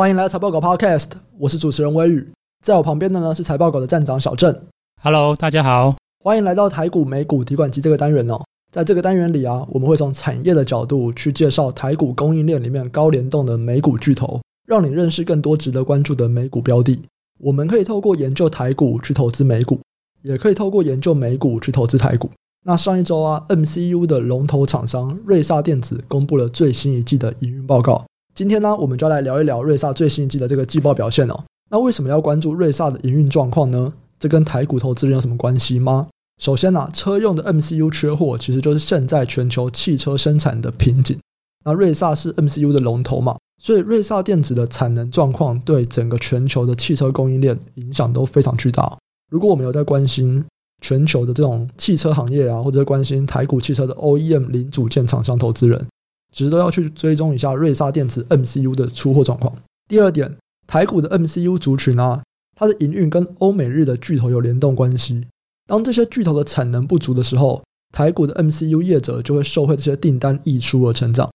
[0.00, 2.26] 欢迎来到财报狗 Podcast，我是主持人微宇，
[2.64, 4.62] 在我旁边的呢是财报狗的站长小郑。
[5.02, 8.40] Hello，大家好，欢迎来到台股美股提款机这个单元哦。
[8.72, 17.02] 在这个单元里啊，我们会从产业的角度去介绍台股供应链里面高联动的美股巨头，让你认识更多值得关注的美股标的。
[17.38, 19.78] 我们可以透过研究台股去投资美股，
[20.22, 22.30] 也可以透过研究美股去投资台股。
[22.64, 28.02] 那上一周啊，MCU 的龙头厂商瑞萨电子公布了最新一季的营运报告。
[28.34, 31.44] 今天呢，我们就来聊一聊瑞萨最新一季的这个季报表现哦。
[31.70, 33.92] 那为什么要关注瑞萨的营运状况呢？
[34.18, 36.08] 这跟台股投资人有什么关系吗？
[36.40, 41.18] 首先呢，车用的 MCU 缺货，其实就是现在全球汽车生产的瓶颈。
[41.64, 48.96] 那瑞萨是 MCU 的龙头嘛，所以瑞萨电子的产能状况对整个全球的汽车供应链影响都非常巨大。
[49.30, 50.42] 如果我们有在关心，
[50.80, 55.86] 全球的这种汽车行业啊，或者关心台股汽车的 OEM 零组件厂商投资人，
[56.32, 59.52] 其实都要去追踪一下瑞萨电子 MCU 的出货状况。
[59.88, 62.22] 第二点，台股的 MCU 族群啊，
[62.56, 65.26] 它的营运跟欧美日的巨头有联动关系。
[65.66, 71.30] 当这些巨头的产能不足的时候，台股的 MCU 业者就会受惠这些订单溢出而成长。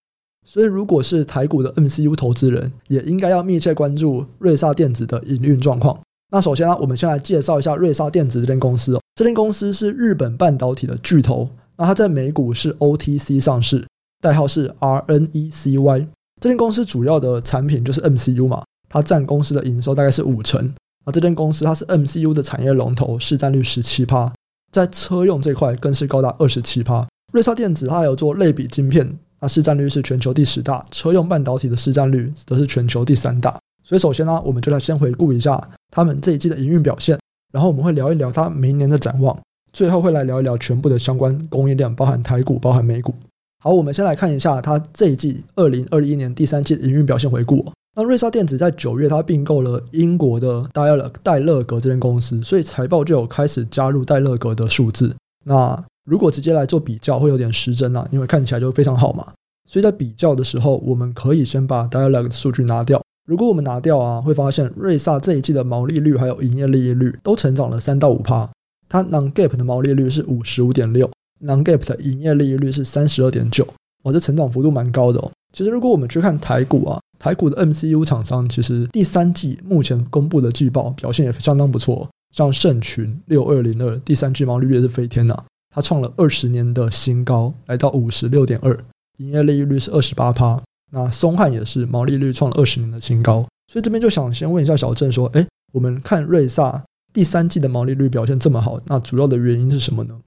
[0.47, 6.00] 所以，如果是台股的 MCU 投资人，也应该要密切关注瑞萨电子的营运状况。
[6.31, 9.02] 那首先呢，我们先来介绍一下瑞萨电子这间公司哦。
[9.16, 13.86] 这间公司是日本半导体的巨头，那它在美股是 OTC 上市，
[14.26, 16.08] 代号是 RNECY。
[16.42, 20.73] 这间公司主要的产品就是 MCU 嘛，它占公司的营收大概是五成。
[21.06, 24.34] 那这间公司它是 MCU 的产业龙头，市占率十七趴，
[24.72, 27.08] 在车用这块更是高达二十七趴。
[27.34, 33.56] 瑞萨电子它还有做类比晶片，它市占率是全球第十大，车用半导体的市占率则是全球第三大。
[33.84, 37.20] 所以首先呢，我们就来先回顾一下他们这一季的营运表现，
[37.54, 39.39] 然后我们会聊一聊他明年的展望，
[39.72, 43.14] 最后会来聊一聊全部的相关供应链，包含台股、包含美股。
[43.66, 47.66] 好，我们先来看一下他这一季二零二一年第三季的营运表现回顾。
[47.95, 55.16] 那瑞萨电子在九月，他并购了英国的 Dialog 戴乐格这间公司，所以财报就有开始加入戴乐格的数字。
[55.45, 59.33] 那如果直接来做比较，会有点失真啊，因为看起来就非常好嘛。
[59.67, 63.02] 所以在比较的时候，我们可以先把 Dialog 的数据拿掉。
[63.27, 68.48] 如果我们拿掉啊，会发现瑞萨这一季的毛利率还有营业利率都成长了三到五趴。
[68.87, 71.09] 它 non-GAAP 的毛利率是五十五点六
[71.42, 73.68] ，non-GAAP 的营业利率是三十二点九，
[74.04, 75.32] 哇，这成长幅度蛮高的哦。
[75.54, 85.38] 其实如果我们去看台股啊，台股的 MCU 厂商其实第三季目前公布的季报表现也相当不错，像盛群六二零二第三季毛利率也是飞天呐，
[85.73, 88.78] 它创了二十年的新高，来到五十六点二，
[89.17, 90.62] 营业利率是二十八趴。
[90.92, 96.82] 那松汉也是毛利率创了二十年的新高，所以这边就想先问一下小郑说，哎，我们看瑞萨
[97.12, 100.17] 第三季的毛利率表现这么好，那主要的原因是什么呢？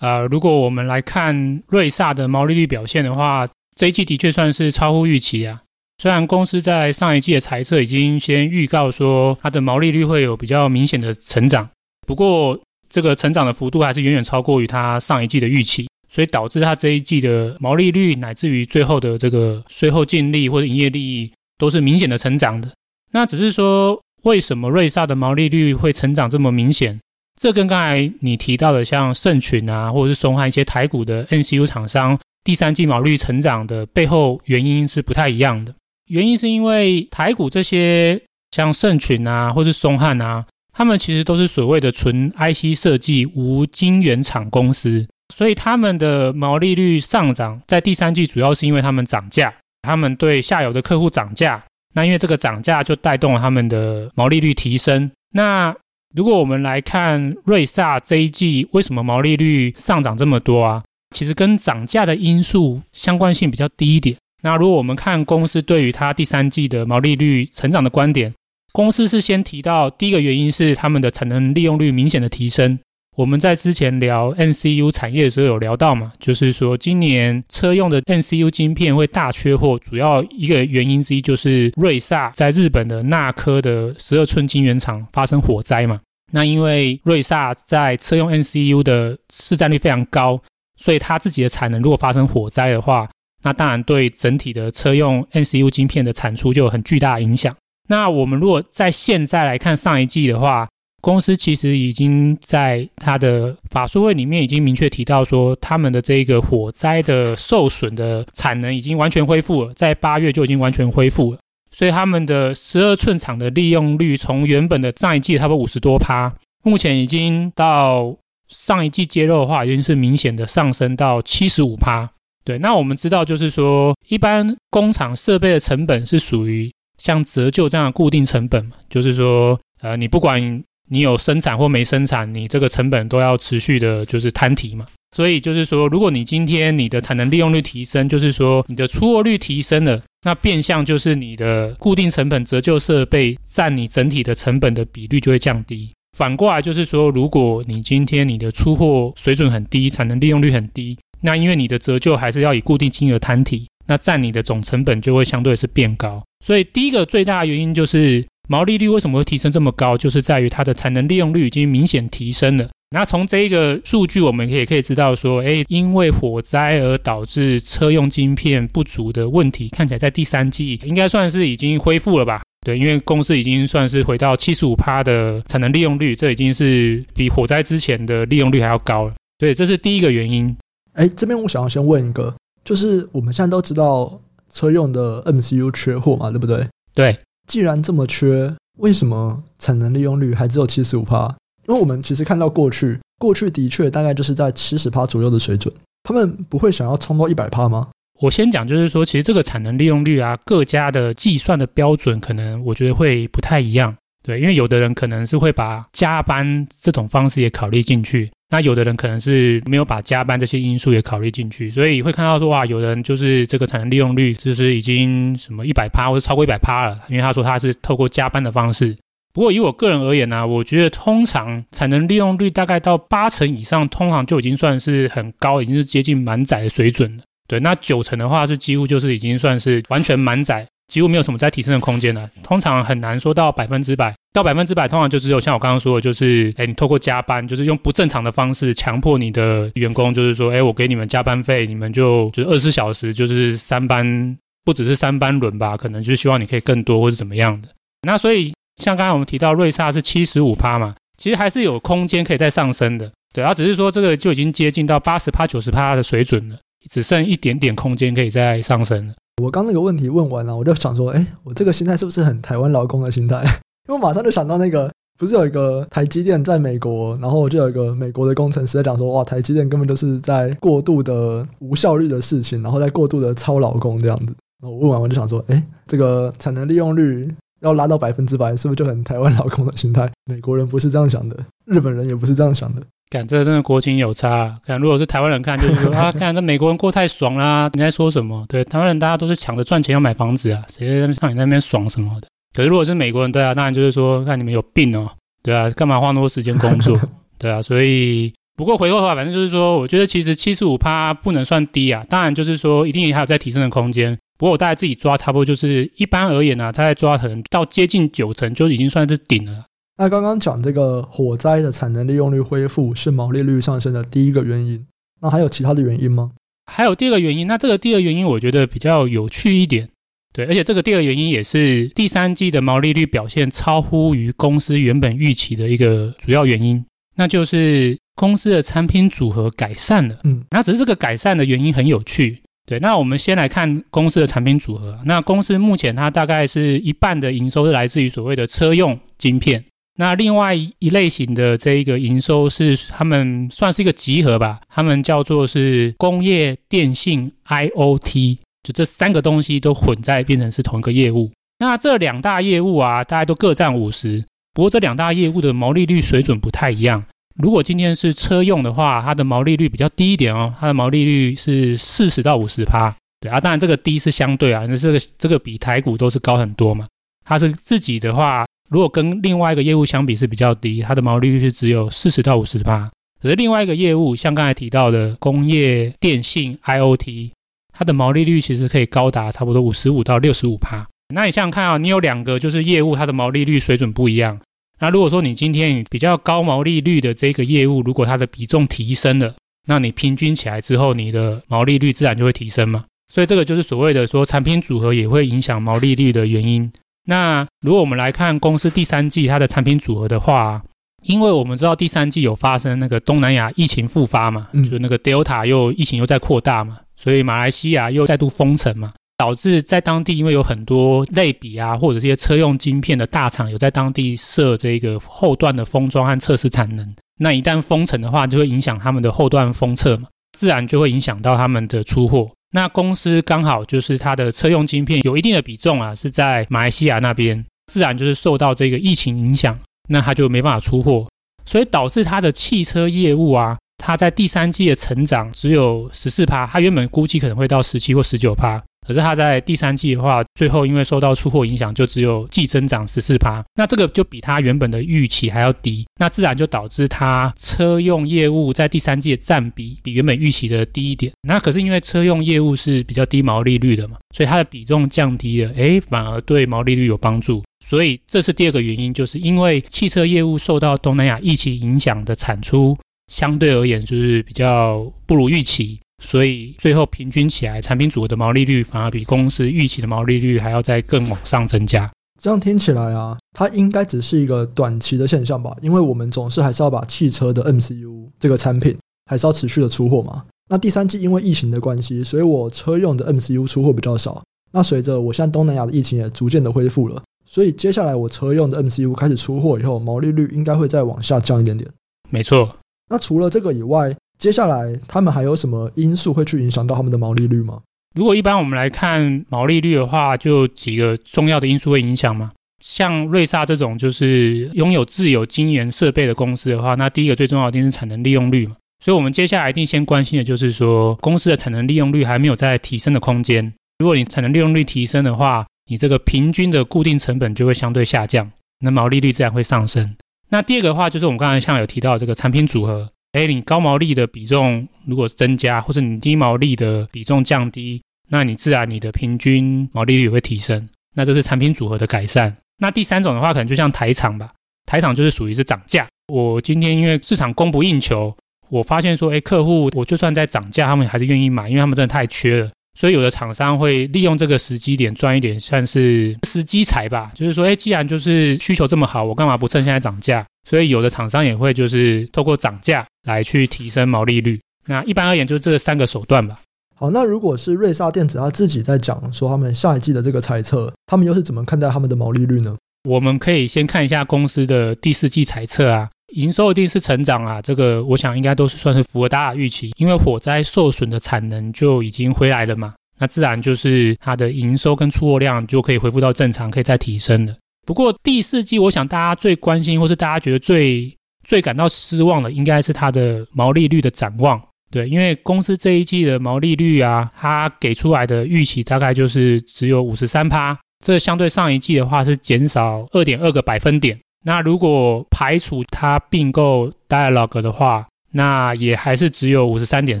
[0.00, 5.62] 呃，如果我们来看瑞萨的毛利率表现的话，这一季的确算是超乎预期啊。
[5.98, 11.68] 虽然公司在上一季的财测已经先预告说它的毛利率会有比较明显的成长，
[12.06, 12.58] 不过
[12.88, 15.86] 这个成长的幅度还是远远超过于它上一季的预期。
[16.10, 22.70] 所以导致它这一季的毛利率，乃至于最后的这个税后净利或者营业利益，都是明显的成长的。
[23.12, 26.98] 那只是说，为什么瑞萨的毛利率会成长这么明显？
[27.40, 35.72] 这跟刚才你提到的像盛群啊，或者是松汉一些台股的 N C U 厂商，第三季毛利率成长的背后原因是不太一样的。
[36.10, 45.06] 原因是因为台股这些像盛群啊，或是松汉啊，他们其实都是所谓的纯 IC 设计无晶圆厂公司。
[45.32, 51.62] 所以他们的毛利率上涨，在第三季主要是因为他们涨价，他们对下游的客户涨价，
[51.94, 55.10] 那因为这个涨价就带动了他们的毛利率提升。
[55.32, 55.76] 那
[56.14, 60.82] 如果我们来看瑞萨这一季为什么毛利率上涨这么多啊？
[61.14, 64.16] 其实跟涨价的因素相关性比较低一点。
[64.42, 68.32] 那如果我们看公司对于它第三季的毛利率成长的观点，
[68.72, 72.78] 公司是先提到第一个原因是他们的产能利用率明显的提升。
[73.18, 85.98] 我们在之前聊 NCU 产业的时候有聊到嘛，就是说今年车用的 NCU 晶片会大缺货，主要一个原因之一就是瑞萨在日本的纳科的十二寸晶圆厂发生火灾嘛。
[86.30, 90.40] 那因为瑞萨在车用 NCU 的市占率非常高，
[90.76, 93.10] 所以它自己的产能如果发生火灾的话，
[93.42, 97.52] 那当然对整体的车用 NCU 晶片的产出就有很巨大影响。
[97.88, 100.68] 那我们如果在现在来看上一季的话，
[101.00, 111.38] 公司其实已经在他的法说会里面已经明确提到说，他们的这个火灾的受损的产能已经完全恢复了，在八月就已经完全恢复了。
[111.70, 116.34] 所以他们的十二寸厂的利用率从原本的上一季差不多五十多趴，
[116.64, 118.16] 目前已经到
[118.48, 122.10] 上一季揭露的话，已经是明显的上升到七十五趴。
[122.44, 134.86] 对，那我们知道就是说，一般工厂设备的成本是属于像折旧这样的固定成本嘛，就是说，呃，你不管你有生产或没生产，你这个成本都要持续的，就是摊提嘛。
[135.10, 145.90] 所以就是说，如果你今天你的产能利用率提升，就是说你的出货率提升了，那变相就是你的固定成本折旧设备占你整体的成本的比率就会降低。
[146.16, 156.22] 反过来就是说，如果你今天你的出货水准很低，产能利用率很低，那因为你的折旧还是要以固定金额摊提，那占你的总成本就会相对是变高。
[156.44, 162.68] 所以第一个最大的原因就是毛利率为什么会提升这么高，就是在于它的产能利用率已经明显提升了。
[162.90, 172.40] 那从这一个数据，我们也可以知道说，哎，因为火灾而导致车用晶片不足的问题，看起来在第三季应该算是已经恢复了吧？
[172.64, 179.14] 对，因为公司已经算是回到七十五趴的产能利用率，这已经是比火灾之前的利用率还要高了。
[179.38, 180.56] 所以这是第一个原因。
[180.94, 182.34] 哎，这边我想要先问一个，
[182.64, 184.18] 就是我们现在都知道
[184.50, 186.66] 车用的 MCU 缺货嘛，对不对？
[186.94, 187.14] 对。
[187.48, 191.26] 既然这么缺，为什么产能利用率还只有七十五趴？
[191.66, 195.74] 因为我们其实看到过去，过去的确大概就是在七十趴左右的水准，
[196.04, 197.88] 他们不会想要冲到一百趴吗？
[198.20, 203.96] 我先讲，就是说，其实这个产能利用率啊，各家的计算的标准可能我觉得会不太一样。
[204.22, 218.96] 对，因为有的人可能是会把加班这种方式也考虑进去，那有的人可能是没有把加班这些因素也考虑进去，所以会看到说，哇，有人就是这个产能利用率就是已经什么一百趴或者超过一百趴了，因为他说他是透过加班的方式。
[219.34, 227.22] 不过以我个人而言呢、我觉得通常产能利用率大概到八成以上，通常就已经算是很高，已经是接近满载的水准了。
[227.46, 232.28] 对，那九成的话是几乎就是已经算是完全满载，几乎没有什么再提升的空间了。
[232.42, 247.68] 通常很难说到百分之百，到百分之百通常就只有像我刚刚说的，就是哎，你透过加班，就是用不正常的方式强迫你的员工，就是说，哎，我给你们加班费，你们就就二十四小时就是三班，不只是三班轮吧，可能就是希望你可以更多或是怎么样的。
[248.02, 248.52] 那所以
[248.82, 253.10] 像刚才我们提到瑞萨是七十五趴嘛，其实还是有空间可以再上升的。
[253.34, 256.56] 对，然后只是说这个就已经接近到八十趴、九十趴的水准了。
[256.88, 259.14] 只剩一点点空间可以再上升了。
[259.40, 263.42] 我刚那个问题问完了，我就想说，哎，我这个心态是不是很台湾劳工的心态？
[263.88, 274.34] 因为我马上就想到那个，不是有一个台积电在美国，然后就有一个美国的工程师在讲说，哇，台积电根本就是在过度的无效率的事情，然后在过度的超劳工这样子。
[274.60, 280.10] 然后我问完我就想说，哎，这个产能利用率要拉到百分之百，是不是就很台湾劳工的心态？
[280.26, 282.82] 美国人不是这样想的，日本人也不是这样想的。
[283.10, 284.56] 看，这真的国情有差啊。
[284.66, 288.44] 看，如果是台湾人看，就是说 啊，看这美国人过太爽啦，你在说什么？
[288.48, 292.28] 对，台湾人大家都是抢着赚钱要买房子啊，谁在像你那边爽什么的？
[292.54, 295.10] 可是如果是美国人，对啊，当然就是说，看你们有病哦，
[295.42, 296.98] 对啊，干嘛花那么多时间工作？
[297.38, 304.18] 对啊，所以不过回过头来，反正就是说，我觉得其实七十五趴不能算低啊，当然就是说一定还有在提升的空间。
[304.38, 309.64] 不过我大概自己抓，差不多就是一般而言呢、啊，大概抓可能到接近九成就已经算是顶了。
[310.00, 314.86] 那刚刚讲这个火灾的产能利用率恢复是毛利率上升的第一个原因，
[315.20, 316.30] 那还有其他的原因吗？
[316.70, 319.88] 还有第二个原因，那这个第二个原因我觉得比较有趣一点，
[320.32, 326.84] 对，而且这个第二个原因也是第三季的毛利率表现超乎于公司原本预期的一个主要原因，
[327.16, 330.20] 那就是公司的产品组合改善了。
[330.22, 339.64] 嗯，那只是这个改善的原因很有趣，对，那我们先来看公司的产品组合，那公司目前它大概是一半的营收是来自于所谓的车用晶片。
[340.00, 351.32] 那另外一类型的这一个营收是他们算是一个集合吧，他们叫做是工业电信 IoT，就这三个东西都混在变成是同一个业务。
[351.58, 354.24] 那这两大业务啊，大概都各占五十，
[354.54, 357.02] 不过这两大业务的毛利率水准不太一样。
[357.34, 362.94] 如果今天是车用的话，它的毛利率比较低一点哦，它的毛利率是四十到五十趴。
[363.18, 366.86] 对啊，当然这个低是相对啊，那这个这个比台股都是高很多嘛。
[367.24, 368.46] 它是自己的话。
[368.68, 372.90] 如果跟另外一个业务相比是比较低，它的毛利率是只有四十到五十趴。
[373.20, 377.30] 可是另外一个业务，像刚才提到的工业电信 IoT，
[377.72, 380.86] 它的毛利率其实可以高达差不多五十五到六十五趴。
[381.14, 384.38] 那你想想看啊，你有两个就是业务，它的毛利率水准不一样。
[384.80, 389.34] 那如果说你今天比较高毛利率的这个业务，如果它的比重提升了，
[389.66, 392.84] 那你平均起来之后，你的毛利率自然就会提升嘛。
[393.12, 396.70] 所以这个就是所谓的说产品组合也会影响毛利率的原因。
[397.08, 400.62] 那如果我们来看公司第三季它的产品组合的话，
[401.04, 422.28] 因为我们知道第三季有发生那个东南亚疫情复发嘛，嗯、就那个 Delta 又疫情又在扩大嘛，所以马来西亚又再度封城嘛，导致在当地因为有很多类比啊或者这些车用晶片的大厂有在当地设这个后段的封装和测试产能，那一旦封城的话，就会影响他们的后段封测嘛，自然就会影响到他们的出货。
[422.50, 431.06] 那公司刚好就是它的车用晶片有一定的比重啊，是在马来西亚那边，自然就是受到这个疫情影响，那它就没办法出货，
[431.44, 438.62] 所以导致它的汽车业务啊，它在第三季的成长只有十四趴，它原本估计可能会到十七或十九趴。
[438.88, 451.12] 可是它在第三季的话，最后因为受到出货影响，就只有季增长十四趴，那这个就比它原本的预期还要低，那自然就导致它车用业务在第三季的占比比原本预期的低一点。
[451.20, 457.42] 那可是因为车用业务是比较低毛利率的嘛，所以它的比重降低了，诶，反而对毛利率有帮助。
[457.62, 462.74] 所以这是第二个原因，就是因为汽车业务受到东南亚疫情影响的产出
[463.12, 465.78] 相对而言就是比较不如预期。
[466.02, 471.90] 所以最后平均起来，产品组合的毛利率反而比公司预期的毛利率还要再更往上增加。
[472.20, 475.56] 这样听起来啊，它应该只是一个短期的现象吧？
[475.62, 478.76] 因为我们总是还是要把汽车的 MCU 这个产品
[479.06, 480.24] 还是要持续的出货嘛。
[480.48, 484.22] 那第三季因为疫情的关系，所以我车用的 MCU 出货比较少。
[484.50, 491.70] 那随着我现在东南亚的疫情也逐渐的恢复了，所以接下来我车用的 MCU 开始出货以后，毛利率应该会再往下降一点点。
[492.08, 492.56] 没错。
[492.88, 497.60] 那除了这个以外，接下来，他们还有什么因素会去影响到他们的毛利率吗？
[497.94, 502.32] 如果一般我们来看毛利率的话，就几个重要的因素会影响嘛。
[502.62, 508.56] 像瑞萨这种就是拥有自有晶圆设备的公司的话，那第一个最重要的一定是产能利用率嘛。
[508.84, 513.52] 所以我们接下来一定先关心的就是说，公司的产能利用率还没有在提升的空间。
[513.78, 519.94] 如果你产能利用率提升的话，你这个平均的固定成本就会相对下降，那毛利率自然会上升。
[520.30, 522.90] 那第二个的话，就是我们刚才像有提到这个产品组合。
[523.12, 530.68] 哎，你高毛利的比重如果增加，或者你低毛利的比重降低，那你自然你的平均毛利率也会提升。
[530.94, 532.36] 那这是产品组合的改善。
[532.58, 534.32] 那第三种的话，可能就像台厂吧，
[534.66, 535.86] 台厂就是属于是涨价。
[536.12, 538.14] 我今天因为市场供不应求，
[538.50, 542.50] 我发现说，哎，客户我就算在涨价，他们还是愿意买，因为他们真的太缺了。
[542.78, 547.10] 所以有的厂商会利用这个时机点赚一点，算是时机财吧。
[547.14, 550.24] 就是说，哎，既然就是需求这么好，我干嘛不趁现在涨价？
[550.48, 554.40] 所以有的厂商也会就是透过涨价来去提升毛利率。
[554.66, 556.40] 那一般而言，就是这三个手段吧。
[556.74, 562.56] 好，那如果是瑞萨电子他自己在讲说他们下一季的这个猜测，他们又是怎么看待他们的毛利率呢？
[562.88, 577.34] 我们可以先看一下公司的第四季猜测啊，营收一定是成长啊，这个我想应该都是算是符合大家预期，因为火灾受损的产能就已经回来了嘛，那自然就是它的营收跟出货量就可以恢复到正常，可以再提升了。
[577.68, 580.90] 不过第四季，我想大家最关心，或是大家觉得最
[581.22, 584.40] 最感到失望的，应该是它的毛利率的展望。
[584.70, 594.00] 对，因为公司这一季的毛利率啊，它给出来的预期大概就是只有五十三趴，这相对上一季的话是减少二点二个百分点。
[594.24, 600.00] 那如果排除它并购 Dialog 的话，那也还是只有五十三点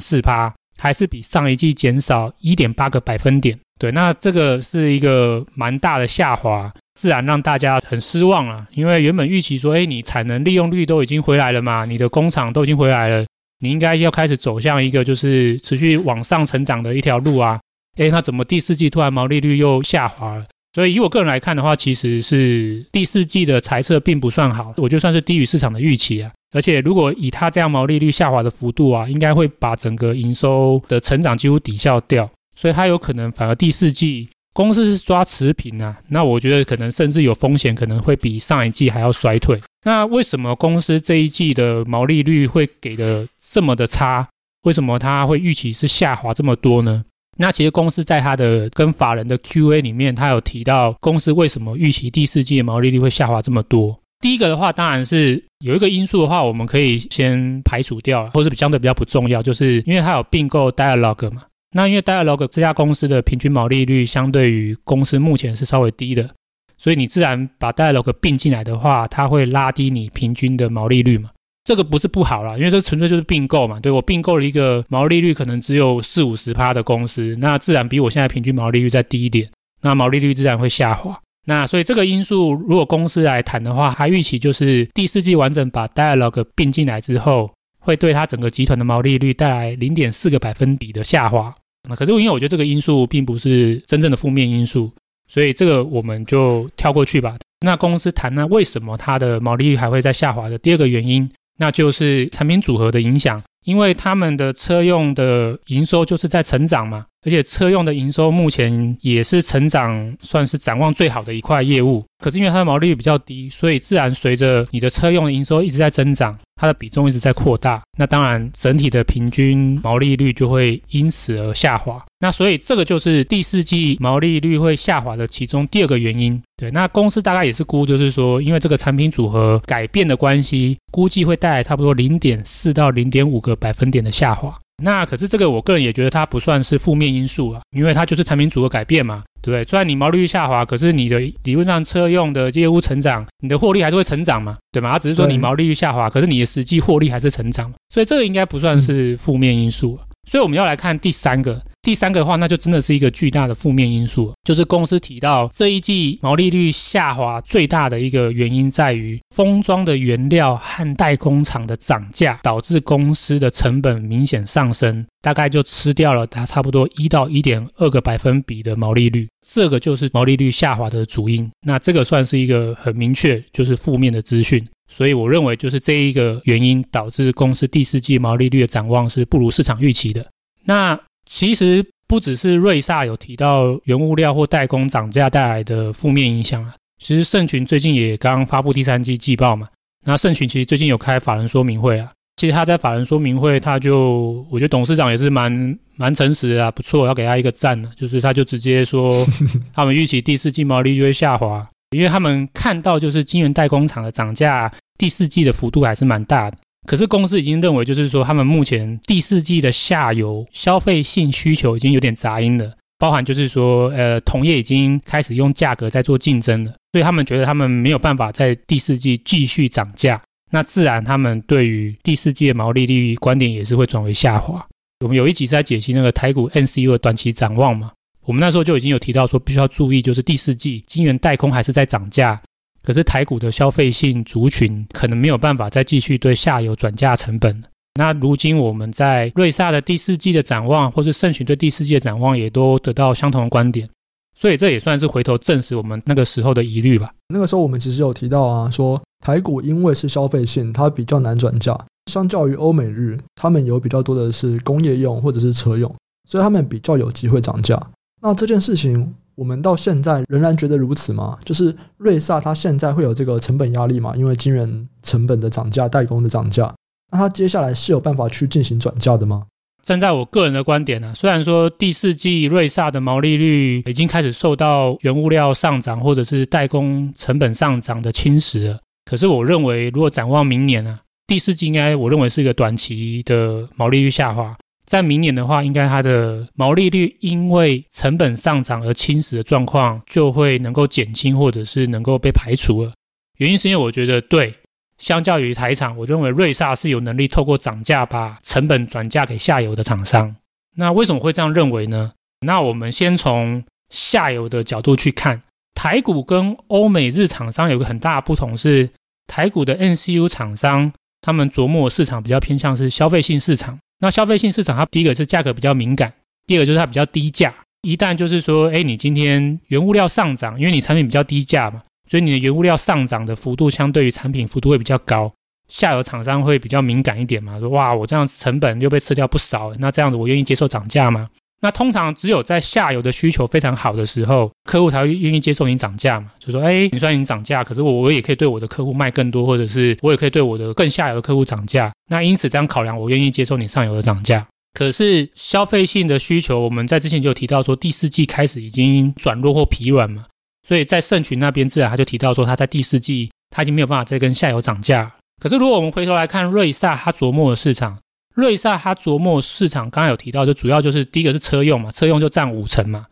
[0.00, 3.58] 四趴，还是比上一季减少一点八个百分点。
[3.78, 6.72] 对，那这个是一个蛮大的下滑。
[6.98, 13.24] 自然让大家很失望了，因为原本预期说，哎，你产能利用率都已经回来了嘛，你的工厂都已经回来了，
[13.60, 17.60] 你应该要开始走向一个就是持续往上成长的一条路啊，
[17.98, 20.44] 哎，那怎么第四季突然毛利率又下滑了？
[20.72, 26.32] 所以以我个人来看的话，其实是第四季的财测并不算好，我就算是低于市场的预期啊。
[26.52, 34.28] 而且如果以它这样毛利率下滑的幅度啊，应该会把整个营收的成长几乎抵消掉，所以它有可能反而第四季。
[34.58, 39.56] 公司是抓持平啊，那我觉得可能甚至有风险，可能会比上一季还要衰退。
[39.84, 44.26] 那为什么公司这一季的毛利率会给的这么的差？
[44.64, 47.04] 为什么它会预期是下滑这么多呢？
[47.36, 53.96] 那其实公司在它的跟法人的 Q&A 里面，它有提到公司为什么预期第四季的毛利率会下滑这么多。
[54.20, 61.42] 第一个的话，当然是有一个因素的话，我们可以先排除掉，或是相对比较不重要，就是因为它有并购 Dialog 嘛。
[61.72, 66.30] 那因为 Dialog 这家公司的平均毛利率相对于公司目前是稍微低的，
[66.78, 71.30] 所以你自然把 Dialog 并进来的话，它会拉低你平均的毛利率嘛。
[71.64, 73.78] 这个不是不好啦，因为这纯粹就是并购嘛。
[73.78, 79.50] 对，我并购了一个毛利率可能只有四五十趴的公司，那自然比我现在平均毛利率再低一点，
[79.82, 81.20] 那毛利率自然会下滑。
[81.44, 87.50] 那所以这个因素如果公司来谈的话，还预期就是第四季完整把 Dialog 并进来之后。
[87.88, 91.54] 会对它整个集团的毛利率带来零点四个百分比的下滑。
[91.88, 94.92] 那可是因为我觉得这个因素并不是真正的负面因素，
[95.26, 97.34] 所以这个我们就跳过去吧。
[97.64, 101.26] 那公司谈，那为什么它的毛利率还会在下滑的第二个原因，
[101.56, 103.42] 那就是产品组合的影响。
[103.64, 112.04] 因为他们的车用的营收就是在成长嘛，而且车用的营收目前也是成长，算是展望最好的一块业务。
[112.22, 117.82] 可是因为它的毛利率比较低，所以自然随着你的车用营收一直在增长，它的比重一直在扩大。
[117.96, 122.04] 那当然，整体的平均毛利率就会因此而下滑。
[122.20, 126.40] 那所以这个就是第四季毛利率会下滑的其中第二个原因。
[126.56, 134.56] 对，那公司大概也是估，就是说因为这个产品组合改变的关系，估计会带来差不多零点四到零点五个百分点的下滑。
[134.82, 139.64] 那可是这个，我个人也觉得它不算是负面因素啊，因为它就是产品组合改变嘛，对不对？
[139.64, 144.92] 虽然你毛利率下滑，可是你的理论上车用的业务成长，你的获利还是会成长嘛，对吗？
[144.92, 150.06] 它只是说你毛利率下滑，可是你的实际获利还是成长，所以这个应该不算是负面因素啊。
[150.28, 171.50] 所以我们要来看第三个，第三个的话，那就真的是一个巨大的负面因素，就是公司提到这一季毛利率下滑最大的一个原因在于封装的原料和代工厂的涨价，导致公司的成本明显上升，大概就吃掉了它差不多一到一点二个百分比的毛利率，这个就是毛利率下滑的主因。
[171.62, 174.62] 那这个算是一个很明确，就是负面的资讯。
[174.88, 180.26] 所以我认为，就是这一个原因导致公司第四季毛利率的展望是不如市场预期的。
[180.64, 189.68] 那其实不只是瑞萨有提到原物料或代工涨价带来的负面影响啊，其实盛群最近也刚发布第三季季报嘛。
[190.06, 197.90] 那盛群其实最近有开法人说明会啊，其实他在法人说明会，他就我觉得董事长也是蛮蛮诚实的啊，不错，要给他一个赞呢。
[197.94, 199.26] 就是他就直接说，
[199.74, 201.68] 他们预期第四季毛利率会下滑。
[201.90, 206.58] 因为他们看到就是晶圆代工厂的涨价，第四季的幅度还是蛮大的。
[206.86, 224.64] 可是公司已经认为，就是说他们目前第四季的下游消费性需求已经有点杂音了，包含就是说，呃，同业已经开始用价格在做竞争了，所以他们觉得他们没有办法在第四季继续涨价，那自然他们对于第四季的毛利率观点也是会转为下滑。
[225.04, 227.92] 我们有一集在解析那个台股 NCU 的短期展望嘛。
[228.28, 232.38] 我们那时候就已经有提到说，必须要注意，就是第四季金圆代工还是在涨价，
[232.82, 237.64] 可是台股的消费性族群可能没有办法再继续对下游转嫁成本。
[237.94, 243.88] 那如今我们在瑞萨的第四季的展望，或是盛群对第四季的展望，也都得到相同的观点，
[244.36, 247.10] 所以这也算是回头证实我们那个时候的疑虑吧。
[247.28, 251.74] 那个时候我们其实有提到啊，说台股因为是消费性，它比较难转嫁，
[252.12, 255.90] 相较于欧美日，他们有比较多的是工业用或者是车用，
[256.28, 257.80] 所以他们比较有机会涨价。
[258.20, 261.38] 那这件事情，我们到现在仍然觉得如此吗？
[261.44, 264.14] 就是瑞萨它现在会有这个成本压力嘛？
[264.16, 266.74] 因为晶圆成本的涨价、代工的涨价，
[267.12, 269.46] 那它接下来是有办法去进行转嫁的吗？
[269.84, 284.54] 站在我个人的观点呢、虽然说第四季瑞萨的毛利率已经开始受到原物料上涨或者是代工成本上涨的侵蚀了，可是我认为，如果展望明年呢、第四季应该我认为是一个短期的毛利率下滑。
[284.88, 292.92] 在明年的话，应该它的毛利率因为成本上涨而侵蚀的状况就会能够减轻，或者是能够被排除了。
[293.36, 294.54] 原因是因为我觉得，对，
[294.96, 300.34] 相较于台厂，我认为瑞萨是有能力透过涨价把成本转嫁给下游的厂商。
[300.76, 302.12] 那为什么会这样认为呢？
[302.40, 305.42] 那我们先从下游的角度去看，
[305.74, 308.88] 台股跟欧美日厂商有个很大的不同是，
[309.26, 313.78] 台股的 N C U 厂商他们琢磨市场比较偏向是消费性市场。
[314.00, 316.12] 那消费性市场，它第一个是价格比较敏感，
[316.46, 317.54] 第二个就是它比较低价。
[317.82, 325.32] 一旦就是说，哎，你今天原物料上涨，因为你产品比较低价嘛，所以你的原物料上涨的幅度相对于产品幅度会比较高。
[325.68, 331.28] 下游厂商会比较敏感一点嘛，说哇，我这样成本又被吃掉不少，那这样子我愿意接受涨价吗？
[331.60, 336.30] 那通常只有在下游的需求非常好的时候，客户才会愿意接受你涨价嘛。
[336.38, 341.92] 就说，哎，你虽然你涨价，可是我我也可以对我的客户卖更多，或者是我也可以对我的更下游的客户涨价。
[342.10, 344.46] 那因此这样考量，我愿意接受你上游的涨价。
[344.74, 350.26] 可是消费性的需求，我们在之前就有提到说，第四季开始已经转弱或疲软嘛。
[350.66, 355.12] 所以在盛群那边，自然他就提到说，他在第四季他已经没有办法再跟下游涨价。
[355.42, 357.98] 可是如果我们回头来看瑞萨他琢磨的市场。
[358.38, 363.04] 瑞萨他琢磨市场，刚刚有提到，就主要就是第一个是车用嘛，车用就占五成嘛。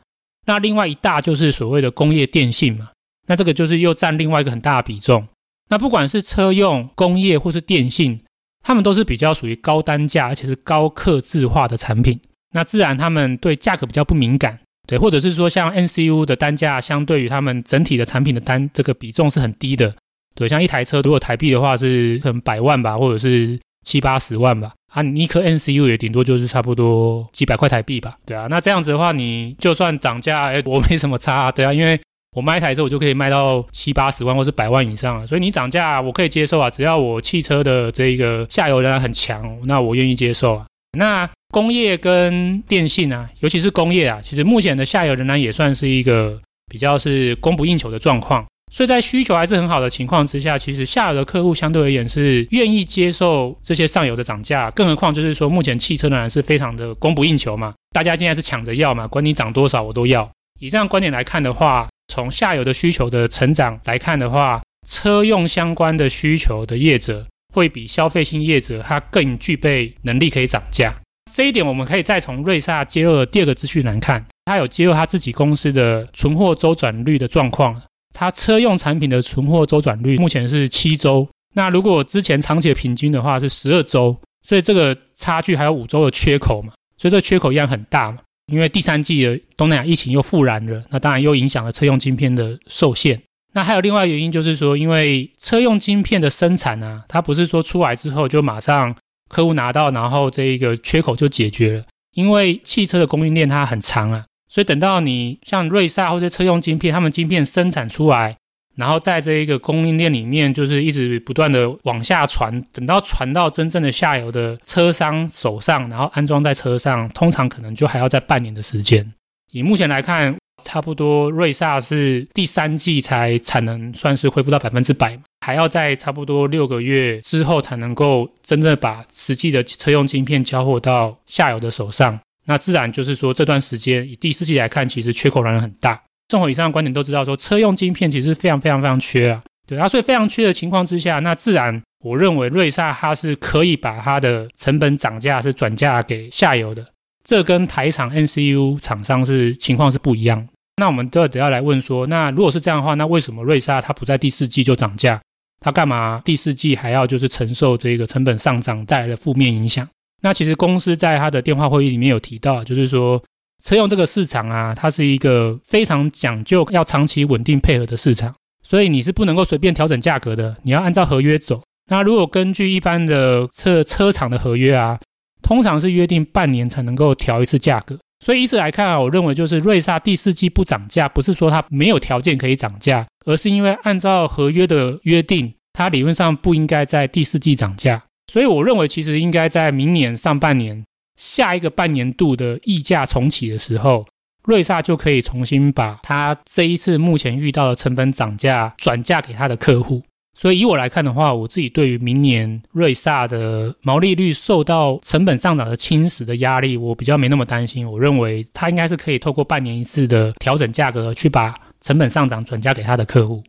[0.47, 2.91] 那另外一大就是所谓的工业电信嘛，
[3.27, 5.27] 那这个就是又占另外一个很大的比重。
[5.69, 8.21] 那不管是车用、工业或是电信，
[8.63, 12.21] 他们都是比较属于高单价而且是高客制化的产品。
[12.55, 19.93] 那自然他们对价格比较不敏感，对，或者是说像 NCU 的单价相对于他们整体的产品的单这个比重是很低的，
[20.37, 24.73] 对，像一台车如果台币的话是可能百万吧，或者是七八十万吧。
[24.97, 32.01] 啊，你一颗 NCU 也顶多就是差不多几百块台币吧，对啊，那这样子的话，你就算涨价，哎，我没什么差啊，对啊，因为
[32.35, 40.67] 我卖一台车，我就可以卖到七八十万或是百万以上啊，所以你涨价我可以接受啊，只要我汽车的这个下游仍然很强，那我愿意接受啊。
[40.99, 48.47] 那工业跟电信啊，尤其是工业啊，其实目前的下游仍然也算是一个比较是供不应求的状况。
[48.73, 54.71] 所以在需求还是很好的情况之下，其实下游的客户相对而言是愿意接受这些上游的涨价。
[54.73, 60.29] 更何况就是说，目前汽车仍然是非常的供不应求嘛，大家现在是抢着要嘛，管你涨多少我都要。
[60.59, 70.95] 以这样观点来看的话，从下游的需求的成长来看的话，车用相关的需求的业者会比消费性业者它更具备能力可以涨价。
[71.33, 77.81] 这一点我们可以再从瑞萨揭露的第二个资讯来看，他有揭露他自己公司的存货周转率的状况。
[78.19, 88.21] 它车用产品的存货周转率目前是七周，那如果之前长期的平均的话是十二周，所以这个差距还有五周的缺口嘛，所以这缺口一样很大嘛。
[88.51, 93.21] 因为第三季的东南亚疫情又复燃了，那当然又影响了车用晶片的受限。
[93.53, 98.95] 那还有另外原因就是说，因为车用晶片的生产啊，它不是说出来之后就马上
[99.29, 104.25] 客户拿到，然后这一个缺口就解决了，因为汽车的供应链它很长啊。
[104.49, 108.37] 所以等到你像瑞萨或者车用晶片，他们晶片生产出来，
[108.77, 119.13] 然后在这一个供应链里面，就是一直不断的往下传，等到传到真正的下游的车商手上，然后安装在车上，通常可能就还要再半年的时间。
[119.51, 132.19] 以目前来看，差不多瑞萨是第三季才产能算是恢复到百分之百，还要在差不多六个月之后才能够真正把实际的车用晶片交货到下游的手上。
[132.47, 136.01] 那自然就是说，这段时间以第四季来看，其实缺口仍然很大。
[136.29, 139.43] 综合以上的观点都知道，说车用晶片其实非常非常非常缺啊。
[139.67, 146.87] 对啊，所以非常缺的情况之下，那自然我认为瑞萨它是可以把它的成本涨价是转嫁给下游的。
[147.25, 150.49] 这跟台厂 N C U 厂商是情况是不一样。
[150.77, 155.21] 那我们都要得要来问说，那如果是这样的话，那为什么瑞萨它不在第四季就涨价？
[155.59, 159.89] 它干嘛第四季还要就是承受这个成本上涨带来的负面影响？
[160.27, 163.23] 那其实公司在他的电话会议里面有提到，就是说
[163.63, 168.35] 车用这个市场啊，它是一个非常讲究要长期稳定配合的市场，
[168.65, 171.63] 所以你是不能够随便调整价格的，你要按照合约走。
[171.89, 174.99] 那如果根据一般的车车厂的合约啊，
[175.45, 177.97] 通常是约定半年才能够调一次价格。
[178.19, 188.03] 所以以此来看啊，我认为就是瑞萨第四季不涨价，不是说它没有条件可以涨价，而是因为按照合约的约定，它理论上不应该在第四季涨价。
[188.37, 190.85] 所以我认为，其实应该在明年上半年
[191.17, 194.05] 下一个半年度的溢价重启的时候，
[194.45, 200.03] 瑞萨就可以重新把它这一次目前遇到的成本涨价转嫁给他的客户。
[200.39, 207.91] 所以以我来看的话，我自己对于明年瑞萨的毛利率受到成本上涨的侵蚀的压力，我比较没那么担心。
[207.91, 213.43] 我认为它应该是可以透过半年一次的调整价格，去把成本上涨转嫁给他的客户。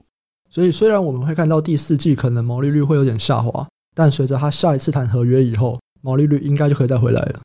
[0.49, 3.67] 所以虽然我们会看到第四季可能毛利率会有点下滑。
[3.97, 7.39] 但随着他下一次谈合约以后，毛利率应该就可以再回来了。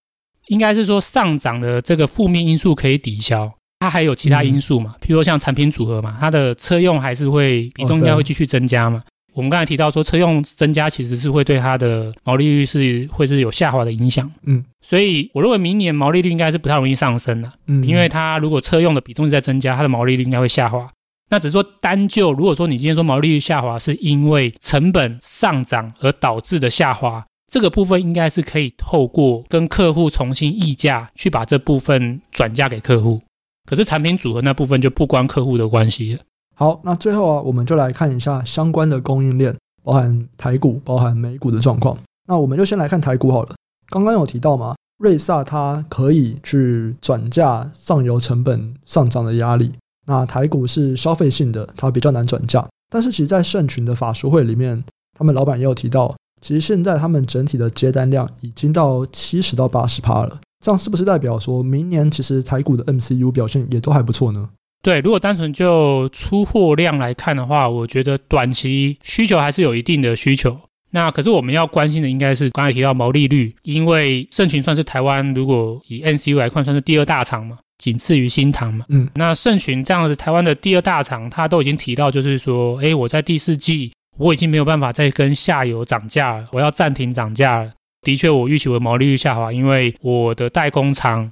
[0.48, 4.94] 应该是说上涨的这个负面因素可以抵消，它还有其他因素嘛？
[4.96, 8.98] 嗯、譬如说像产品组合嘛，它的车用还是会比重应该会继续增加嘛？
[8.98, 14.30] 哦、我们刚才提到说车用增加其实是会对它的毛利率是会是有下滑的影响。
[14.42, 17.50] 嗯，所以我认为明年毛利率应该是不太容易上升的。
[17.66, 20.86] 嗯，因为它如果车用的比重是在增加，它的毛利率应该会下滑。
[21.32, 33.22] 那只是说单就，如果说你今天说毛利率下滑是因为成本上涨而导致的下滑，这个部分应该是可以透过跟客户重新议价去把这部分转嫁给客户。
[33.64, 36.20] 可是产品组合那部分就不关客户的关系了。
[36.54, 41.96] 好，那最后啊，我们就来看一下相关的供应链，包含台股、包含美股的状况。
[42.28, 43.54] 那我们就先来看台股好了。
[43.88, 49.72] 刚刚有提到嘛，瑞萨它可以去转嫁上游成本上涨的压力。
[50.06, 52.66] 那台股是消费性的，它比较难转嫁。
[52.90, 54.82] 但是其实，在盛群的法说会里面，
[55.18, 60.40] 他们老板也有提到，其实现在他们整体的接单量已经到七十到八十趴了。
[60.64, 64.48] 这样是不是代表说明年其实台股的 MCU 表现也都还不错呢？
[64.82, 70.56] 对，如果单纯就出货量来看的话，我觉得短期需求还是有一定的需求。
[70.90, 77.58] 那可是我们要关心的应该是刚才提到毛利率，因为盛群算是台湾如果以 MCU 来看，算是第二大厂嘛。
[77.82, 87.72] 仅次于新唐嘛，嗯，那盛群这样子，台湾的第二大厂，他都已经提到，就是说，哎，我在第四季我已经没有办法再跟下游涨价了，我要暂停涨价了。
[88.02, 91.28] 的确，我预期我的毛利率下滑，因为我的代工厂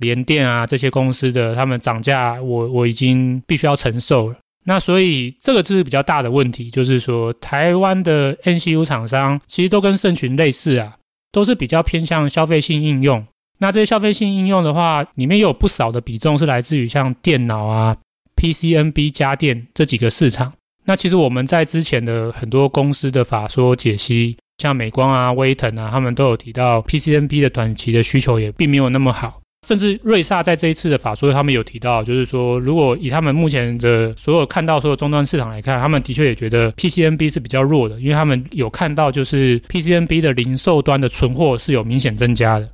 [0.00, 4.36] 联电啊这些公司的他们涨价，我我已经必须要承受了。
[4.64, 10.96] 那所以这个就是比较大的问题，就是说台湾的 NCU 厂商其实都跟盛群类似啊，
[11.30, 13.24] 都是比较偏向消费性应用。
[13.62, 17.96] 那这些消费性应用的话，里面又有不少的比重是来自于像电脑啊、
[18.34, 20.52] PCNB 家电这几个市场。
[20.84, 29.40] 那其实我们在之前的很多公司的法说解析，像美光啊、威腾啊，他们都有提到 PCNB 的短期的需求也并没有那么好。
[29.64, 42.68] 甚至瑞萨在这一次的法说，他们有提到，就是说，如果以他们目前的所有看到所有终端市场来看，他们的确也觉得 PCNB 是比较弱的，因为他们有看到就是 PCNB 的零售端的存货是有明显增加的。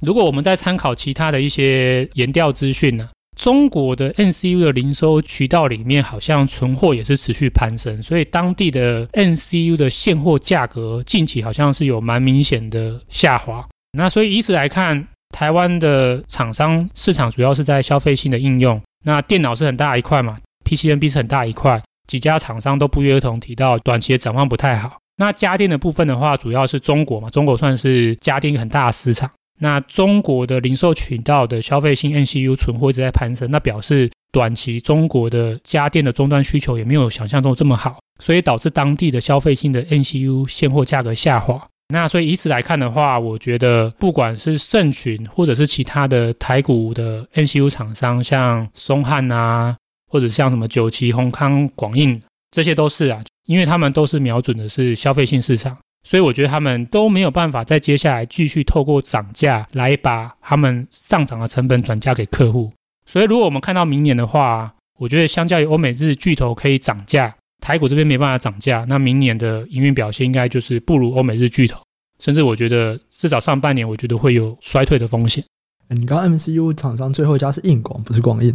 [0.00, 13.66] 如果我们再参考其他的一些研调资讯呢，中国的 N C U 的零售渠道里面好像存货也是持续攀升，所以当地的 N C U 的现货价格近期好像是有蛮明显的下滑。
[13.92, 15.06] 那所以以此来看。
[15.32, 20.36] 台湾的厂商市场主要是在消费性的应用，那电脑是很大一块嘛
[20.68, 24.98] ，PCNB 是很大一块，几家厂商都不约而同提到短期的展望不太好。
[25.18, 29.30] 那家电的部分的话，主要是中国嘛，中国算是家电很大的市场。
[29.60, 41.68] 那中国的零售渠道的消费性 NCU 存货一直在攀升，那表示短期中国的家电的终端需求也没有想象中这么好，所以导致当地的消费性的 NCU 现货价格下滑。
[41.92, 49.76] 那所以以此来看的话，我觉得不管是盛群或者是其他的台股的 NCU 厂商，像松汉啊，
[50.08, 62.72] 或者像什么九旗、宏康、广印，这些都是啊，因为他们都是瞄准的是消费性市场，所以我觉得他们都没有办法在接下来继续透过涨价来把他们上涨的成本转嫁给客户。
[63.06, 67.34] 所以如果我们看到明年的话，我觉得相较于欧美日巨头可以涨价。
[67.60, 71.78] 台股这边没办法涨价，那明年的营运表现应该就是不如欧美日巨头，
[72.18, 75.44] 甚至我觉得至少上半年我觉得会有衰退的风险。
[75.88, 78.54] 你刚 MCU 厂商最后一家是硬广，不是广印。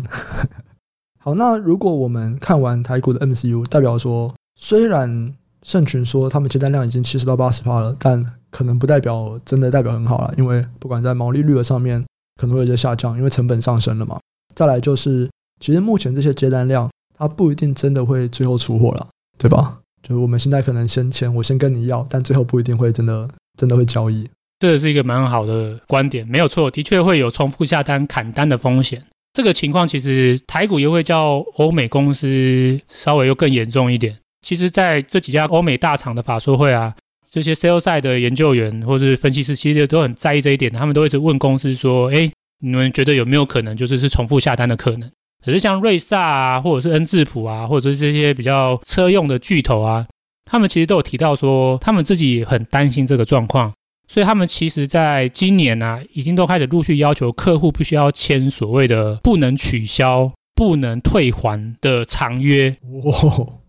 [1.22, 12.06] 好，那如果我们看完台股的 MCU，代表说虽然盛群说他们接单量已经七十到八十趴了，但可能不代表真的代表很好了，因为不管在毛利率的上面
[12.40, 14.20] 可能会有些下降，因为成本上升了嘛。
[14.54, 16.90] 再来就是，其实目前这些接单量。
[17.18, 19.80] 它不一定真的会最后出货了，对吧？
[20.04, 23.26] 就是我们现在可能先签，我先跟你要，但最后不一定会真的
[23.58, 24.30] 真的会交易。
[24.60, 29.02] 这是一个蛮好的观点，没有错，的确会有重复下单、砍单的风险。
[29.32, 34.18] 这个情况其实台股优惠较欧美公司稍微又更严重一点。
[34.46, 36.94] 其实在这几家欧美大厂的法说会啊，
[37.28, 45.12] 这些 sales side 的研究员或是分析师，其实都很在意这一点，他们都一直问公司说：“哎，你们觉得有没有可能就是是重复下单的可能？”
[45.44, 50.06] 可是像瑞萨啊，或者是恩智浦啊，或者是这些比较车用的巨头啊，
[50.46, 53.74] 他们其实都有提到说，他们自己很担心这个状况，
[54.08, 62.76] 所以他们其实在今年、啊，已经都开始陆续要求客户必须要签所谓的不能取消、不能退还的长约。
[63.04, 63.14] 哇，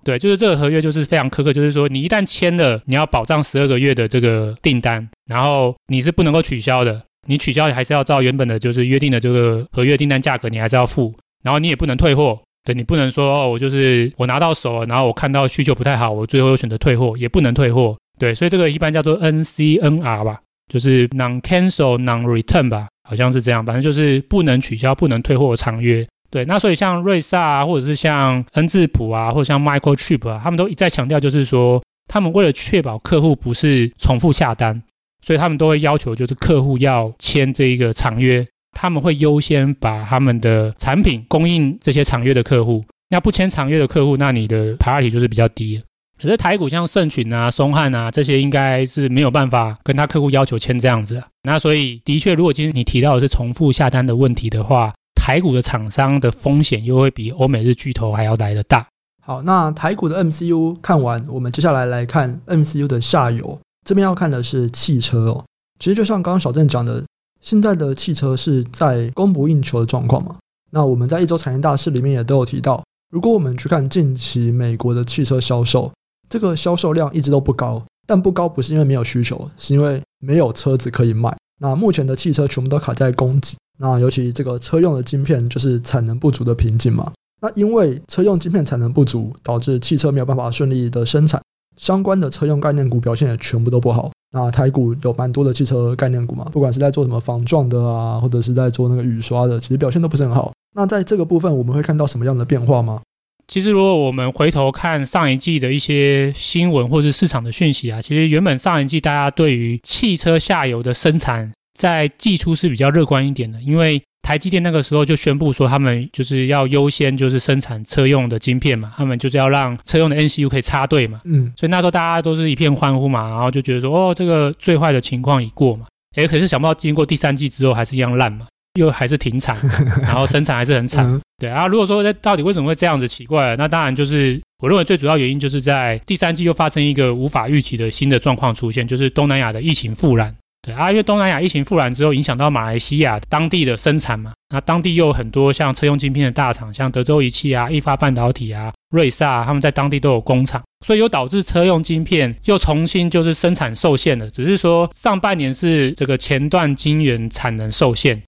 [0.05, 11.13] 对，就是这个合约就是非常苛刻，就是说你一旦签了，你要保障十二个月的这个订单，然后你是不能够取消的，你取消还是要照原本的就是约定的这个合约订单价格，你还是要付。
[11.43, 20.41] 然后你也不能退货，对，你不能说哦，我就是我拿到手了，然后我看到需求不太好，我最后又选择退货，也不能退货，对，所以这个一般叫做 NCNR 吧，
[20.73, 34.83] 就是 Non Cancel Non Return 吧，好像是这样，反正就是不能取消、不能退货的长约，对，那所以像瑞萨啊，或者是像恩智浦啊，或者像 Microchip 啊，他们都一再强调，就是说他们为了确保客户不是重复下单，
[35.23, 38.47] 所以他们都会要求就是客户要签这一个长约。
[38.79, 45.83] 他们会优先把他们的产品供应这些长约的客户，那不签长约的客户，那你的 priority 就是比较低。
[46.21, 51.23] 可是台股像盛群啊、松汉啊这些，应该是没有办法跟他客户要求签这样子。
[51.43, 54.93] 那所以的确，如果今天你提到的是重复下单的问题的话，
[55.27, 58.87] 台股的厂商的风险又会比欧美日巨头还要来得大。
[59.25, 65.45] 好，那台股的 MCU 看完，我们接下来来看 MCU 的下游，这边要看的是汽车哦。
[65.81, 67.03] 其实就像刚刚小郑讲的。
[67.41, 70.37] 现在的汽车是在供不应求的状况嘛？
[70.71, 75.93] 那我们在一周产业大事里面也都有提到，如果我们去看近期美国的汽车销售，
[76.29, 81.37] 这个销售量一直都不高，但不高不是因为没有需求，是因为没有车子可以卖。
[81.61, 87.13] 那目前的汽车全部都卡在供给，那尤其这个车用的晶片就是产能不足的瓶颈嘛。
[87.41, 91.41] 那因为车用晶片产能不足，导致汽车没有办法顺利的生产，
[91.77, 94.11] 相关的车用概念股表现也全部都不好。
[94.33, 100.53] 那台股有蛮多的汽车概念股嘛，不管是在做什么防撞的啊，或者是在做那个雨刷的，其实表现都不是很好。
[100.75, 103.01] 那在这个部分，我们会看到什么样的变化吗？
[103.47, 114.03] 其实，如果我们回头看上一季的一些新闻或是市场的讯息啊，其实原本上一季大家对于汽车下游的生产在季初是比较乐观一点的，因为。
[114.23, 129.57] 台积电那个时候就宣布说，他们就是要优先就是生产车用的晶片嘛，他们就是要让车用的 NCU 可以插队嘛，嗯，所以那时候大家都是一片欢呼嘛，然后就觉得说，哦，这个最坏的情况已过嘛，诶，可是想不到经过第三季之后还是一样烂嘛，又还是停产，
[130.03, 131.05] 然后生产还是很惨。
[131.05, 140.35] 嗯、对啊，如果说到底为什么会这样子奇怪，那当然就是我认为最主要原因就是在第三季又发生一个无法预期的新的状况出现，就是东南亚的疫情复燃。
[140.63, 154.29] 对啊，因为东南亚疫情复燃之后，影响到马来西亚当地的生产嘛，那当地又有很多像车用晶片的大厂，像德州仪器啊、意发半导体啊、瑞萨啊，他们在当地都有工厂，所以又导致车用晶片又重新就是生产受限了。
[154.29, 158.21] 只是说上半年是这个前段晶圆产能受限，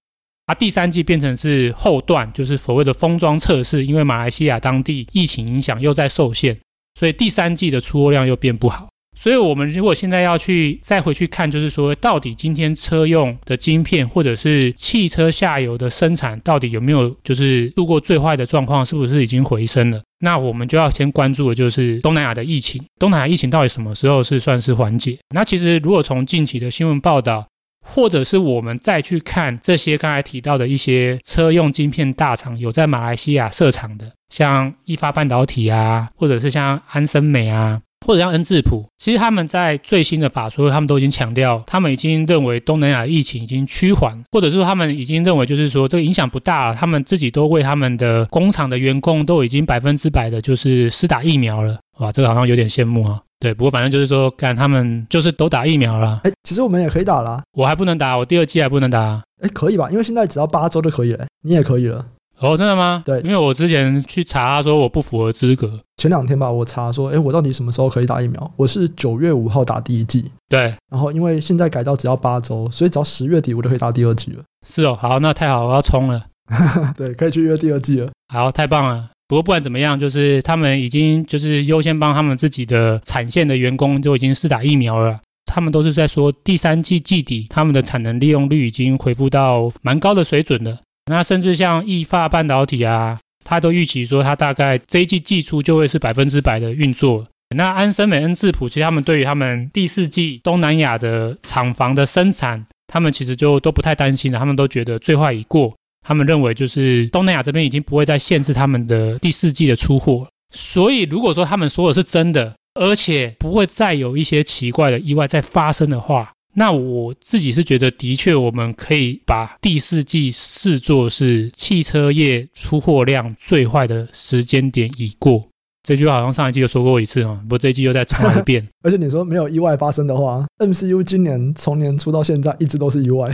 [0.49, 6.57] 啊，第三季变成是后段，就是所谓的封装测试，因为马来西亚当地疫情影响又在受限，
[6.99, 8.89] 所以第三季的出货量又变不好。
[9.15, 20.01] 所以，我们如果现在要去再回去看，就是说，到底今天车用的晶片或者是汽车下游的生产，到底有没有就是度过最坏的状况，是不是已经回升了？
[20.21, 22.83] 那我们就要先关注的就是东南亚的疫情。
[22.97, 25.19] 东南亚疫情到底什么时候是算是缓解？
[25.35, 27.45] 那其实如果从近期的新闻报道，
[27.91, 37.81] 或者是我们再去看这些刚才提到的一些车用晶片大厂有在马来西亚设厂的，像意法半导体啊，或者是像安森美啊。
[38.07, 46.73] 或者像恩智浦，其实他们在最新的法说，他们都已经强调，他们已经认为东南亚疫情已经趋缓，或者是说他们已经认为，就是说这个影响不大。
[46.73, 51.77] 他们自己都为他们的工厂的员工都已经百分之百的，就是施打疫苗了。
[51.99, 53.21] 哇，这个好像有点羡慕啊。
[53.39, 56.19] 对，不过反正就是说，看他们就是都打疫苗了。
[56.25, 59.21] 哎，其实我们也可以打了，我还不能打，我第二季还不能打。
[59.41, 59.89] 哎，可以吧？
[59.89, 62.03] 因为现在只要八周就可以了，你也可以了。
[62.39, 63.01] 哦，真的吗？
[63.05, 65.79] 对，因为我之前去查，他说我不符合资格。
[65.97, 68.51] 前两天吧，我查说，哎，我到底什么时候可以打疫苗？
[68.55, 70.73] 我是九月五号打第一剂，对。
[70.89, 74.43] 然后因为现在改到只要八周，所以只要十月底我就可以打第二剂了。
[74.65, 76.25] 是哦，好，那太好，我要冲了。
[76.97, 78.09] 对，可以去约第二季了。
[78.33, 79.09] 好，太棒了。
[79.29, 85.19] 不过不管怎么样，就是他们已经就是优先帮他们自己的产线的员工就已经施打疫苗了。
[85.45, 90.79] 他们都是在说第三季季底，他们的产能利用率已经恢复到蛮高的水准了。
[91.11, 97.27] 那甚至像意法半导体啊，他都预期说，他大概这一季季初就会是百分之百的运作。
[97.55, 104.39] 那安森美、恩智浦，其实他们对于他们第四季东南亚的厂房的生产，他们其实就都不太担心了。
[104.39, 105.75] 他们都觉得最坏已过，
[106.09, 110.27] 他们认为就是东南亚这边已经不会再限制他们的第四季的出货。
[110.51, 125.48] 所以如果说他们说的是真的，而且不会再有一些奇怪的意外再发生的话，那我自己是觉得，的确我们可以把第四季视作是汽车业出货量最坏的时间点已过。
[125.81, 128.67] 这句话好像上一季就说过一次啊，不过这一季又再重来一遍。
[128.83, 133.27] 而且你说没有意外发生的话，MCU 今年从年初到现在一直都是意外。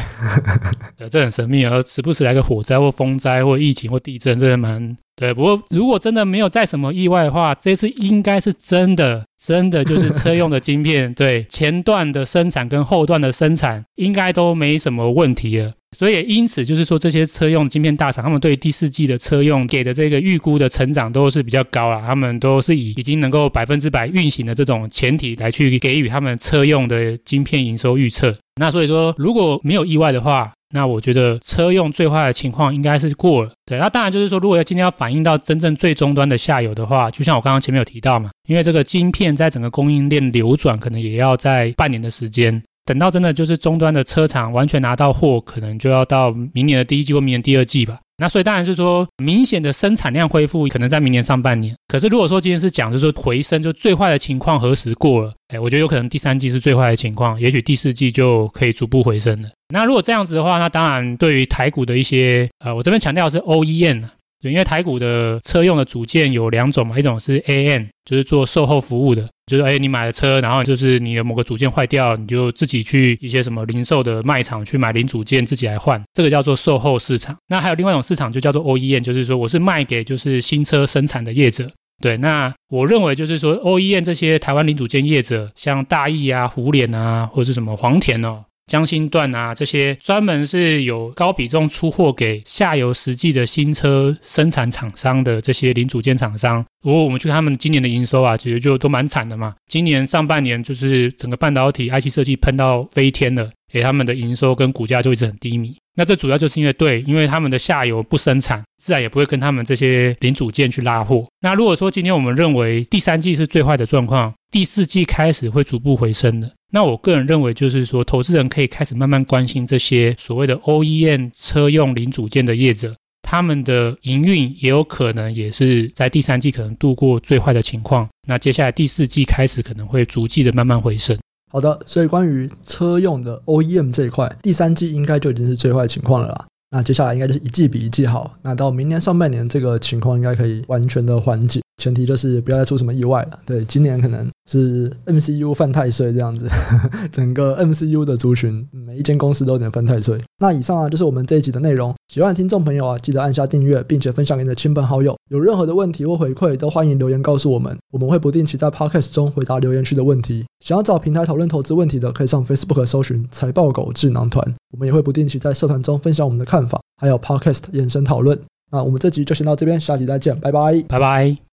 [1.11, 4.95] 这很神秘啊，时不时来个火灾或风灾或疫情或地震，真的蛮。
[5.15, 15.71] 对，不过如果真的没有再什么意外的话，这次应该是真的，真的就是车用的晶片， 对前段的生产跟后段的生产应该都没什么问题了。
[15.95, 28.37] 所以因此就是说，这些车用晶片大厂，他们对第四季的车用给的这个预估的成长都是比较高了，他们都是以已经能够百分之百运行的这种前提来去给予他们车用的晶片营收预测。
[28.59, 33.77] 那所以说，如果没有意外的话，那我觉得车用最坏的情况应该是过了，对。
[33.77, 42.61] 那当然就是说，如果要今天要反映到真正最终端的下游的话，就像我刚刚前面有提到嘛，因为这个晶片在整个供应链流转，可能也要在半年的时间。
[42.85, 47.99] 等到真的就是终端的车厂完全拿到货，可能就要到明年的第一季或明年第二季吧。
[48.17, 51.75] 那所以当然是说，明显的生产量恢复可能在明年上半年。
[51.87, 55.33] 可是如果说今天是讲，就是说回升，就最坏的情况何时过了？
[55.49, 59.49] 哎，我觉得有可能第三季是最坏的情况，也许第四季就可以逐步回升了。
[59.73, 64.03] 那如果这样子的话，那当然对于台股的一些，呃，我这边强调的是 OEM。
[64.51, 77.35] 因为台股的车用的组件有两种嘛，一种是 A N，就是做售后服务的，就是哎，你买了车，然后就是你的某个组件坏掉，你就自己去一些什么零售的卖场去买零组件自己来换，这个叫做售后市场。
[77.47, 81.69] 那还有另外一种市场就叫做 OEM，就是说我是卖给就是新车生产的业者。
[82.01, 88.43] 对，那我认为就是说 OEM 这些台湾零组件业者，像大益啊、胡连啊，或者是什么黄田哦。
[88.67, 99.53] 江心段啊，这些专门是有高比重出货给下游实际的新车生产厂商的这些零组件厂商，如果我们去看他们今年的营收啊，其实就都蛮惨的嘛。
[99.67, 105.75] 今年上半年就是整个半导体 IC 设计喷到飞天了，给他们的营收跟股价就一直很低迷。
[105.97, 111.27] 那这主要就是因为对，因为他们的下游不生产，自然也不会跟他们这些零组件去拉货。
[111.41, 128.07] 那如果说今天我们认为第三季是最坏的状况，第四季开始会逐步回升的，那我个人认为就是说，投资人可以开始慢慢关心这些所谓的 OEM 车用零组件的业者，他们的营运也有可能也是在第三季可能度过最坏的情况。
[128.25, 131.17] 那接下来第四季开始可能会逐季的慢慢回升。
[131.51, 136.45] 好的，所以关于车用的 OEM 这一块，第三季应该就已经是最坏情况了啦。
[136.71, 138.33] 那接下来应该就是一季比一季好。
[138.41, 143.39] 那到明年上半年，这个情况应该可以完全的缓解，前提就是不要再出什么意外了。
[143.45, 146.47] 对，今年可能是 MCU 犯太岁这样子，
[147.11, 150.19] 整个 MCU 的族群，每一间公司都有点犯太岁。
[150.39, 151.93] 那以上啊，就是我们这一集的内容。
[152.13, 155.15] 喜欢的听众朋友啊，记得按下订阅，并且分享给你的亲朋好友。
[155.29, 160.45] 有任何的问题或回馈，都欢迎留言告诉我们，我们会不定期在 Podcast 中回答留言区的问题。
[160.63, 168.39] 想要找平台讨论投资问题的，可以上 Facebook 搜寻财报狗智囊团，我们也会不定期在社团中分享我们的看法，还有 Podcast 延伸讨论。
[168.71, 171.37] 那我们这集就先到这边，下集再见，拜拜，拜拜。